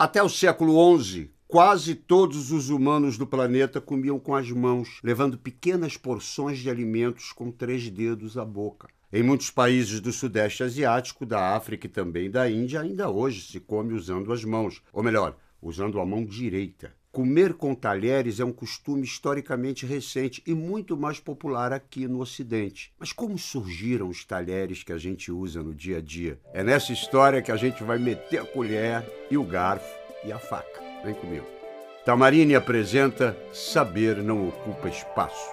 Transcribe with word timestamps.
Até 0.00 0.22
o 0.22 0.28
século 0.28 1.02
XI, 1.02 1.28
quase 1.48 1.92
todos 1.96 2.52
os 2.52 2.68
humanos 2.68 3.18
do 3.18 3.26
planeta 3.26 3.80
comiam 3.80 4.16
com 4.16 4.32
as 4.32 4.48
mãos, 4.48 5.00
levando 5.02 5.36
pequenas 5.36 5.96
porções 5.96 6.60
de 6.60 6.70
alimentos 6.70 7.32
com 7.32 7.50
três 7.50 7.90
dedos 7.90 8.38
à 8.38 8.44
boca. 8.44 8.88
Em 9.12 9.24
muitos 9.24 9.50
países 9.50 9.98
do 9.98 10.12
Sudeste 10.12 10.62
Asiático, 10.62 11.26
da 11.26 11.56
África 11.56 11.88
e 11.88 11.90
também 11.90 12.30
da 12.30 12.48
Índia, 12.48 12.80
ainda 12.80 13.10
hoje 13.10 13.40
se 13.40 13.58
come 13.58 13.92
usando 13.92 14.32
as 14.32 14.44
mãos, 14.44 14.80
ou 14.92 15.02
melhor, 15.02 15.36
usando 15.60 15.98
a 15.98 16.06
mão 16.06 16.24
direita. 16.24 16.94
Comer 17.10 17.54
com 17.54 17.74
talheres 17.74 18.38
é 18.38 18.44
um 18.44 18.52
costume 18.52 19.02
historicamente 19.02 19.86
recente 19.86 20.42
e 20.46 20.52
muito 20.52 20.94
mais 20.94 21.18
popular 21.18 21.72
aqui 21.72 22.06
no 22.06 22.20
Ocidente. 22.20 22.92
Mas 22.98 23.12
como 23.12 23.38
surgiram 23.38 24.08
os 24.08 24.26
talheres 24.26 24.82
que 24.82 24.92
a 24.92 24.98
gente 24.98 25.32
usa 25.32 25.62
no 25.62 25.74
dia 25.74 25.98
a 25.98 26.00
dia? 26.02 26.38
É 26.52 26.62
nessa 26.62 26.92
história 26.92 27.40
que 27.40 27.50
a 27.50 27.56
gente 27.56 27.82
vai 27.82 27.98
meter 27.98 28.40
a 28.40 28.44
colher 28.44 29.02
e 29.30 29.38
o 29.38 29.42
garfo 29.42 29.88
e 30.22 30.30
a 30.30 30.38
faca. 30.38 30.82
Vem 31.02 31.14
comigo. 31.14 31.46
Tamarine 32.04 32.54
apresenta 32.54 33.36
Saber 33.54 34.22
Não 34.22 34.46
Ocupa 34.46 34.88
Espaço. 34.88 35.50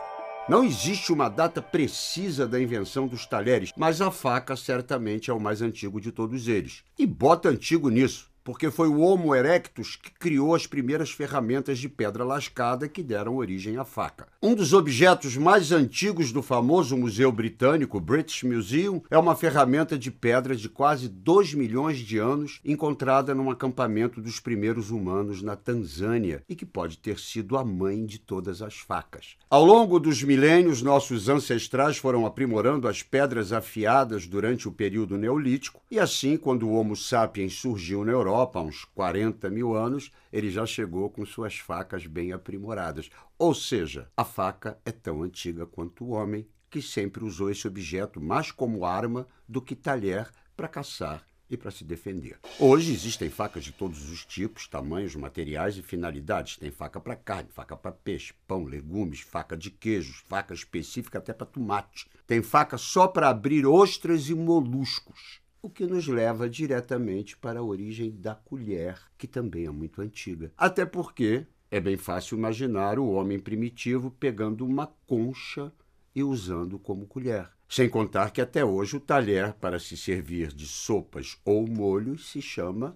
Não 0.50 0.64
existe 0.64 1.12
uma 1.12 1.30
data 1.30 1.62
precisa 1.62 2.46
da 2.46 2.62
invenção 2.62 3.08
dos 3.08 3.26
talheres, 3.26 3.72
mas 3.78 4.02
a 4.02 4.12
faca 4.12 4.58
certamente 4.58 5.32
é 5.32 5.34
o 5.34 5.40
mais 5.40 5.62
antigo 5.62 6.02
de 6.02 6.12
todos 6.12 6.50
eles. 6.50 6.84
E 7.00 7.08
bota 7.08 7.50
antigo 7.50 7.90
nisso 7.90 8.35
porque 8.46 8.70
foi 8.70 8.88
o 8.88 9.00
Homo 9.00 9.34
erectus 9.34 9.96
que 9.96 10.12
criou 10.12 10.54
as 10.54 10.68
primeiras 10.68 11.10
ferramentas 11.10 11.80
de 11.80 11.90
pedra 11.90 12.24
lascada 12.24 12.88
que 12.88 13.02
deram 13.02 13.38
origem 13.38 13.78
à 13.78 13.84
faca. 13.84 14.28
Um 14.40 14.54
dos 14.54 14.72
objetos 14.72 15.36
mais 15.36 15.72
antigos 15.72 16.32
do 16.32 16.44
famoso 16.44 16.96
Museu 16.96 17.32
Britânico, 17.32 18.00
British 18.00 18.44
Museum, 18.44 19.02
é 19.10 19.18
uma 19.18 19.36
ferramenta 19.36 19.98
de 19.98 20.12
pedra 20.12 20.56
de 20.56 20.70
quase 20.70 21.10
2 21.10 21.56
milhões 21.56 21.98
de 21.98 22.20
anos, 22.20 22.62
encontrada 22.64 23.34
num 23.34 23.50
acampamento 23.50 24.22
dos 24.22 24.40
primeiros 24.40 24.92
humanos 24.92 25.42
na 25.42 25.56
Tanzânia 25.56 26.44
e 26.48 26.56
que 26.56 26.68
pode 26.68 27.00
ter 27.00 27.18
sido 27.18 27.58
a 27.58 27.66
mãe 27.66 28.06
de 28.06 28.20
todas 28.20 28.62
as 28.62 28.76
facas. 28.76 29.38
Ao 29.50 29.66
longo 29.66 30.00
dos 30.00 30.22
milênios, 30.22 30.84
nossos 30.84 31.28
ancestrais 31.30 31.98
foram 31.98 32.28
aprimorando 32.28 32.88
as 32.88 33.02
pedras 33.02 33.52
afiadas 33.52 34.28
durante 34.28 34.68
o 34.68 34.72
período 34.72 35.18
neolítico 35.18 35.82
e 35.90 36.00
assim, 36.00 36.38
quando 36.38 36.68
o 36.68 36.74
Homo 36.74 36.96
sapiens 36.96 37.56
surgiu 37.56 38.06
na 38.06 38.12
Europa, 38.12 38.35
Europa, 38.36 38.60
há 38.60 38.62
uns 38.62 38.84
40 38.84 39.50
mil 39.50 39.74
anos, 39.76 40.12
ele 40.32 40.52
já 40.52 40.66
chegou 40.66 41.10
com 41.10 41.26
suas 41.26 41.58
facas 41.58 42.06
bem 42.06 42.34
aprimoradas. 42.34 43.10
Ou 43.40 43.54
seja, 43.54 44.10
a 44.18 44.26
faca 44.26 44.78
é 44.84 44.92
tão 44.92 45.24
antiga 45.24 45.66
quanto 45.66 46.04
o 46.04 46.10
homem, 46.10 46.46
que 46.70 46.82
sempre 46.82 47.24
usou 47.24 47.50
esse 47.50 47.66
objeto 47.66 48.20
mais 48.20 48.52
como 48.52 48.84
arma 48.84 49.26
do 49.48 49.62
que 49.62 49.74
talher 49.74 50.30
para 50.58 50.68
caçar 50.68 51.26
e 51.50 51.56
para 51.56 51.72
se 51.72 51.86
defender. 51.86 52.38
Hoje 52.60 52.92
existem 52.92 53.30
facas 53.30 53.64
de 53.64 53.72
todos 53.72 54.10
os 54.10 54.26
tipos, 54.26 54.68
tamanhos, 54.68 55.16
materiais 55.16 55.78
e 55.78 55.82
finalidades. 55.82 56.58
Tem 56.58 56.72
faca 56.72 57.00
para 57.00 57.16
carne, 57.16 57.50
faca 57.54 57.78
para 57.78 57.94
peixe, 57.94 58.34
pão, 58.46 58.66
legumes, 58.66 59.22
faca 59.22 59.56
de 59.56 59.72
queijos, 59.72 60.18
faca 60.28 60.54
específica 60.54 61.20
até 61.20 61.32
para 61.32 61.48
tomate. 61.48 62.06
Tem 62.28 62.44
faca 62.44 62.78
só 62.78 63.08
para 63.08 63.30
abrir 63.30 63.66
ostras 63.66 64.28
e 64.28 64.36
moluscos 64.36 65.45
o 65.66 65.70
que 65.70 65.88
nos 65.88 66.08
leva 66.08 66.48
diretamente 66.48 67.36
para 67.36 67.60
a 67.60 67.64
origem 67.64 68.12
da 68.12 68.36
colher, 68.36 69.00
que 69.18 69.28
também 69.28 69.66
é 69.66 69.72
muito 69.72 70.00
antiga. 70.00 70.52
Até 70.56 70.86
porque 70.86 71.48
é 71.72 71.80
bem 71.80 71.98
fácil 71.98 72.38
imaginar 72.38 73.00
o 73.00 73.10
homem 73.10 73.40
primitivo 73.40 74.12
pegando 74.12 74.64
uma 74.64 74.86
concha 75.08 75.74
e 76.14 76.22
usando 76.22 76.78
como 76.78 77.08
colher. 77.08 77.50
Sem 77.68 77.90
contar 77.90 78.30
que 78.30 78.42
até 78.42 78.64
hoje 78.64 78.96
o 78.96 79.00
talher 79.00 79.54
para 79.54 79.80
se 79.80 79.98
servir 79.98 80.54
de 80.54 80.68
sopas 80.68 81.36
ou 81.44 81.68
molhos 81.68 82.30
se 82.30 82.44
chama 82.44 82.96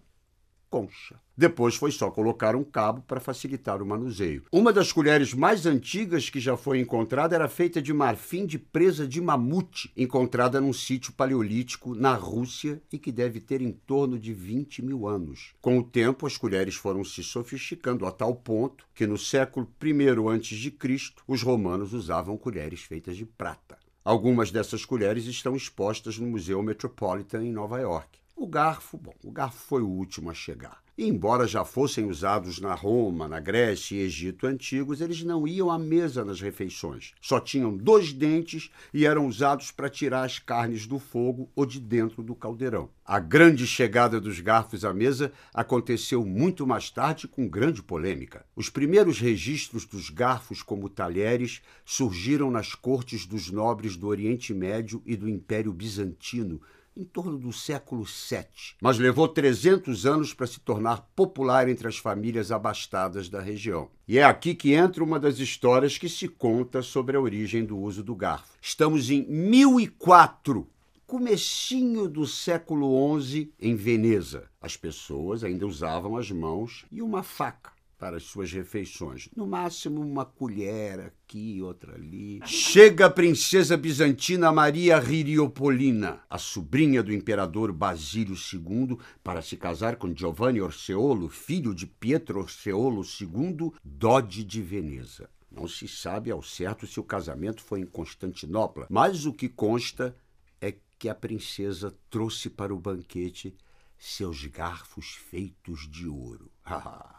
concha. 0.70 1.20
Depois 1.36 1.76
foi 1.76 1.92
só 1.92 2.12
colocar 2.12 2.56
um 2.56 2.64
cabo 2.64 3.02
para 3.08 3.22
facilitar 3.22 3.82
o 3.82 3.86
manuseio. 3.86 4.44
Uma 4.52 4.74
das 4.74 4.92
colheres 4.92 5.34
mais 5.34 5.66
antigas 5.66 6.30
que 6.30 6.40
já 6.40 6.58
foi 6.58 6.80
encontrada 6.80 7.34
era 7.34 7.48
feita 7.48 7.82
de 7.82 7.94
marfim 7.94 8.46
de 8.46 8.60
presa 8.60 9.08
de 9.08 9.22
mamute, 9.22 9.92
encontrada 9.96 10.60
num 10.60 10.74
sítio 10.74 11.14
paleolítico 11.14 11.96
na 11.96 12.14
Rússia 12.14 12.82
e 12.92 13.00
que 13.00 13.12
deve 13.12 13.40
ter 13.40 13.62
em 13.62 13.72
torno 13.72 14.20
de 14.20 14.34
20 14.34 14.82
mil 14.82 15.08
anos. 15.08 15.54
Com 15.62 15.80
o 15.80 15.84
tempo, 15.84 16.28
as 16.28 16.36
colheres 16.36 16.76
foram 16.76 17.04
se 17.06 17.24
sofisticando 17.24 18.06
a 18.06 18.12
tal 18.12 18.36
ponto 18.36 18.86
que 18.94 19.08
no 19.08 19.18
século 19.18 19.68
I 19.82 20.10
a.C., 20.10 21.14
os 21.26 21.42
romanos 21.42 21.94
usavam 21.94 22.38
colheres 22.38 22.82
feitas 22.82 23.16
de 23.16 23.26
prata. 23.26 23.78
Algumas 24.04 24.50
dessas 24.52 24.84
colheres 24.84 25.26
estão 25.26 25.56
expostas 25.56 26.18
no 26.18 26.28
Museu 26.28 26.62
Metropolitan 26.64 27.44
em 27.44 27.52
Nova 27.52 27.80
York. 27.80 28.20
O 28.40 28.48
garfo, 28.48 28.98
bom, 28.98 29.14
o 29.22 29.32
garfo 29.32 29.58
foi 29.68 29.82
o 29.82 29.90
último 29.90 30.32
a 30.32 30.34
chegar. 30.34 30.82
E 30.98 31.06
embora 31.06 31.46
já 31.46 31.66
fossem 31.66 32.06
usados 32.06 32.62
na 32.62 32.74
Roma, 32.74 33.28
na 33.28 33.38
Grécia 33.38 33.98
e 33.98 34.00
Egito 34.00 34.48
antigos, 34.48 35.02
eles 35.02 35.22
não 35.24 35.46
iam 35.46 35.70
à 35.70 35.78
mesa 35.78 36.24
nas 36.24 36.40
refeições. 36.40 37.12
Só 37.22 37.42
tinham 37.42 37.76
dois 37.76 38.14
dentes 38.14 38.72
e 38.94 39.06
eram 39.06 39.28
usados 39.28 39.72
para 39.72 39.90
tirar 39.90 40.24
as 40.24 40.40
carnes 40.40 40.88
do 40.88 41.00
fogo 41.00 41.50
ou 41.54 41.66
de 41.66 41.82
dentro 41.82 42.24
do 42.24 42.34
caldeirão. 42.34 42.90
A 43.06 43.20
grande 43.20 43.68
chegada 43.68 44.22
dos 44.22 44.40
garfos 44.40 44.86
à 44.86 44.94
mesa 44.94 45.34
aconteceu 45.54 46.26
muito 46.26 46.66
mais 46.66 46.90
tarde 46.90 47.28
com 47.28 47.46
grande 47.46 47.84
polêmica. 47.84 48.46
Os 48.56 48.70
primeiros 48.70 49.20
registros 49.20 49.86
dos 49.86 50.10
garfos 50.10 50.64
como 50.64 50.88
talheres 50.88 51.62
surgiram 51.84 52.50
nas 52.50 52.74
cortes 52.74 53.26
dos 53.26 53.52
nobres 53.52 53.98
do 53.98 54.08
Oriente 54.08 54.54
Médio 54.54 55.02
e 55.06 55.18
do 55.18 55.28
Império 55.28 55.74
Bizantino, 55.74 56.62
em 57.00 57.06
torno 57.06 57.38
do 57.38 57.54
século 57.54 58.04
VII, 58.04 58.76
mas 58.82 59.00
levou 59.00 59.26
300 59.26 60.06
anos 60.06 60.34
para 60.34 60.46
se 60.46 60.60
tornar 60.60 61.10
popular 61.16 61.70
entre 61.70 61.88
as 61.88 61.98
famílias 61.98 62.52
abastadas 62.52 63.30
da 63.30 63.40
região. 63.40 63.90
E 64.06 64.20
é 64.20 64.24
aqui 64.24 64.54
que 64.54 64.74
entra 64.74 65.02
uma 65.02 65.18
das 65.18 65.40
histórias 65.40 65.98
que 65.98 66.10
se 66.10 66.28
conta 66.28 66.82
sobre 66.82 67.16
a 67.16 67.22
origem 67.22 67.64
do 67.64 67.78
uso 67.78 68.04
do 68.04 68.14
garfo. 68.14 68.54
Estamos 68.62 69.10
em 69.10 69.26
1004, 69.26 70.68
comecinho 71.08 72.10
do 72.10 72.28
século 72.28 73.18
XI, 73.22 73.50
em 73.58 73.76
Veneza. 73.76 74.50
As 74.62 74.76
pessoas 74.76 75.42
ainda 75.42 75.66
usavam 75.66 76.18
as 76.18 76.30
mãos 76.30 76.86
e 76.92 77.02
uma 77.02 77.24
faca 77.24 77.79
para 78.00 78.16
as 78.16 78.24
suas 78.24 78.52
refeições. 78.52 79.28
No 79.36 79.46
máximo, 79.46 80.00
uma 80.02 80.24
colher 80.24 81.02
aqui, 81.02 81.62
outra 81.62 81.96
ali. 81.96 82.40
Chega 82.46 83.08
a 83.08 83.10
princesa 83.10 83.76
bizantina 83.76 84.52
Maria 84.54 84.98
Ririopolina, 84.98 86.22
a 86.30 86.38
sobrinha 86.38 87.04
do 87.04 87.14
imperador 87.14 87.74
Basílio 87.74 88.36
II, 88.36 88.98
para 89.22 89.42
se 89.42 89.58
casar 89.58 89.98
com 89.98 90.16
Giovanni 90.16 90.62
Orseolo, 90.62 91.28
filho 91.28 91.76
de 91.76 91.86
Pietro 91.86 92.40
Orseolo 92.40 93.04
II, 93.04 93.74
Dode 93.84 94.46
de 94.46 94.62
Veneza. 94.62 95.30
Não 95.52 95.68
se 95.68 95.88
sabe 95.88 96.32
ao 96.32 96.42
certo 96.42 96.88
se 96.88 97.02
o 97.02 97.04
casamento 97.04 97.62
foi 97.62 97.82
em 97.82 97.86
Constantinopla, 97.86 98.88
mas 98.90 99.26
o 99.26 99.34
que 99.34 99.50
consta 99.50 100.16
é 100.62 100.74
que 100.98 101.10
a 101.10 101.16
princesa 101.16 101.94
trouxe 102.10 102.50
para 102.50 102.74
o 102.74 102.80
banquete 102.80 103.54
seus 103.98 104.46
garfos 104.46 105.16
feitos 105.30 105.86
de 105.90 106.08
ouro. 106.08 106.50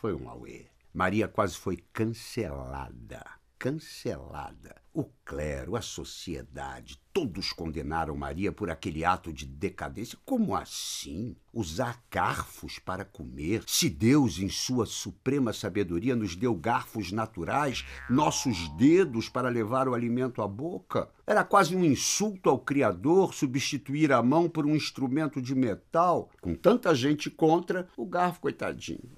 Foi 0.00 0.14
um 0.14 0.28
auê. 0.28 0.66
Maria 0.92 1.26
quase 1.26 1.56
foi 1.56 1.78
cancelada. 1.90 3.24
Cancelada. 3.58 4.76
O 4.92 5.04
clero, 5.24 5.74
a 5.74 5.80
sociedade, 5.80 7.00
todos 7.14 7.50
condenaram 7.50 8.14
Maria 8.14 8.52
por 8.52 8.68
aquele 8.68 9.06
ato 9.06 9.32
de 9.32 9.46
decadência. 9.46 10.18
Como 10.22 10.54
assim? 10.54 11.34
Usar 11.50 12.02
garfos 12.10 12.78
para 12.78 13.06
comer? 13.06 13.64
Se 13.66 13.88
Deus, 13.88 14.38
em 14.38 14.50
sua 14.50 14.84
suprema 14.84 15.54
sabedoria, 15.54 16.14
nos 16.14 16.36
deu 16.36 16.54
garfos 16.54 17.10
naturais, 17.10 17.82
nossos 18.10 18.68
dedos 18.76 19.30
para 19.30 19.48
levar 19.48 19.88
o 19.88 19.94
alimento 19.94 20.42
à 20.42 20.46
boca? 20.46 21.10
Era 21.26 21.42
quase 21.42 21.74
um 21.74 21.82
insulto 21.82 22.50
ao 22.50 22.58
Criador 22.58 23.32
substituir 23.32 24.12
a 24.12 24.22
mão 24.22 24.46
por 24.46 24.66
um 24.66 24.76
instrumento 24.76 25.40
de 25.40 25.54
metal. 25.54 26.30
Com 26.42 26.54
tanta 26.54 26.94
gente 26.94 27.30
contra, 27.30 27.88
o 27.96 28.04
garfo, 28.04 28.42
coitadinho 28.42 29.10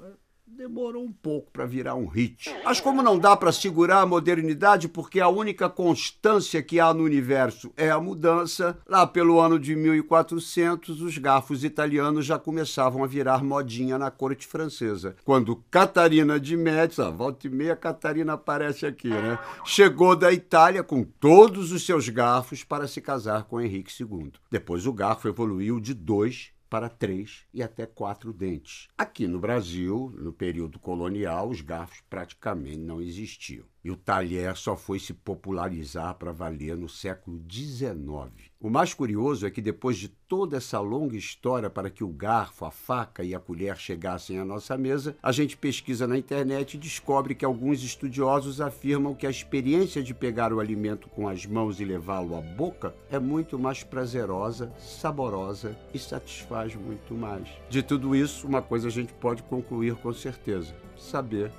demorou 0.58 1.05
um 1.05 1.12
pouco 1.12 1.52
para 1.52 1.64
virar 1.64 1.94
um 1.94 2.08
hit. 2.08 2.52
Mas 2.64 2.81
como 2.81 3.00
não 3.00 3.16
dá 3.16 3.37
para 3.37 3.52
segurar 3.52 4.00
a 4.00 4.06
modernidade 4.06 4.88
porque 4.88 5.20
a 5.20 5.28
única 5.28 5.69
constância 5.69 6.60
que 6.60 6.81
há 6.81 6.93
no 6.93 7.05
universo 7.05 7.72
é 7.76 7.93
a 7.93 8.00
mudança, 8.00 8.76
lá 8.84 9.06
pelo 9.06 9.38
ano 9.38 9.56
de 9.56 9.76
1400 9.76 11.00
os 11.00 11.16
garfos 11.16 11.62
italianos 11.62 12.26
já 12.26 12.40
começavam 12.40 13.05
a 13.05 13.06
virar 13.06 13.44
modinha 13.44 13.96
na 13.96 14.10
corte 14.10 14.49
francesa. 14.49 15.14
Quando 15.25 15.62
Catarina 15.70 16.40
de 16.40 16.56
Médici, 16.56 17.02
volta 17.12 17.46
e 17.46 17.50
meia 17.50 17.76
Catarina 17.76 18.32
aparece 18.32 18.84
aqui, 18.84 19.11
né? 19.11 19.38
Chegou 19.64 20.16
da 20.16 20.32
Itália 20.32 20.82
com 20.82 21.04
todos 21.04 21.70
os 21.70 21.87
seus 21.87 22.08
garfos 22.08 22.64
para 22.64 22.88
se 22.88 23.00
casar 23.00 23.44
com 23.44 23.61
Henrique 23.61 23.93
II. 24.02 24.32
Depois 24.50 24.87
o 24.87 24.93
garfo 24.93 25.28
evoluiu 25.28 25.78
de 25.78 25.94
dois 25.94 26.50
para 26.69 26.88
três 26.88 27.47
e 27.53 27.62
até 27.62 27.87
quatro 27.87 28.32
dentes. 28.32 28.88
Aqui 28.97 29.26
no 29.26 29.38
Brasil, 29.38 30.12
no 30.17 30.32
período 30.32 30.79
colonial, 30.79 31.49
os 31.49 31.61
garfos 31.61 32.03
praticamente 32.09 32.79
não 32.79 33.00
existiam. 33.00 33.67
E 33.84 33.90
o 33.90 33.96
talher 33.96 34.56
só 34.56 34.76
foi 34.76 34.98
se 34.98 35.14
popularizar 35.14 36.14
para 36.14 36.32
valer 36.32 36.76
no 36.76 36.88
século 36.88 37.40
XIX. 37.50 38.48
O 38.60 38.69
mais 38.69 38.92
curioso 38.92 39.46
é 39.46 39.50
que 39.50 39.62
depois 39.62 39.96
de 39.96 40.08
toda 40.08 40.56
essa 40.56 40.80
longa 40.80 41.16
história 41.16 41.70
para 41.70 41.88
que 41.88 42.02
o 42.02 42.08
garfo, 42.08 42.64
a 42.64 42.72
faca 42.72 43.22
e 43.22 43.32
a 43.32 43.38
colher 43.38 43.76
chegassem 43.76 44.38
à 44.38 44.44
nossa 44.44 44.76
mesa, 44.76 45.16
a 45.22 45.30
gente 45.30 45.56
pesquisa 45.56 46.08
na 46.08 46.19
internet 46.19 46.75
e 46.75 46.78
descobre 46.78 47.36
que 47.36 47.44
alguns 47.44 47.82
estudiosos 47.84 48.60
afirmam 48.60 49.14
que 49.14 49.28
a 49.28 49.30
experiência 49.30 50.02
de 50.02 50.12
pegar 50.12 50.52
o 50.52 50.58
alimento 50.58 51.08
com 51.08 51.28
as 51.28 51.46
mãos 51.46 51.78
e 51.78 51.84
levá-lo 51.84 52.36
à 52.36 52.40
boca 52.40 52.92
é 53.10 53.19
muito 53.19 53.56
mais 53.56 53.84
prazerosa, 53.84 54.72
saborosa 54.76 55.78
e 55.94 55.98
satisfaz 55.98 56.75
muito 56.75 57.14
mais. 57.14 57.48
De 57.70 57.80
tudo 57.80 58.16
isso, 58.16 58.46
uma 58.46 58.60
coisa 58.60 58.88
a 58.88 58.90
gente 58.90 59.12
pode 59.14 59.44
concluir 59.44 59.94
com 59.94 60.12
certeza: 60.12 60.75
saber 60.96 61.52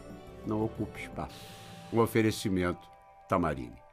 não 0.46 0.66
ocupa 0.66 1.00
espaço. 1.00 1.69
Um 1.92 2.00
oferecimento 2.00 2.88
Tamarine. 3.28 3.89